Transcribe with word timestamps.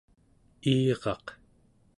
iiraq 0.73 1.25